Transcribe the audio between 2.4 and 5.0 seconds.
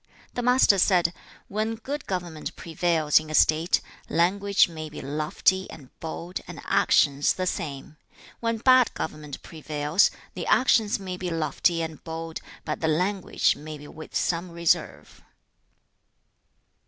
prevails in a state, language may be